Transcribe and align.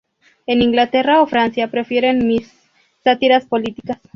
En 0.47 0.63
Inglaterra 0.63 1.21
o 1.21 1.27
Francia 1.27 1.69
prefieren 1.69 2.25
mis 2.27 2.51
sátiras 3.03 3.45
políticas. 3.45 3.99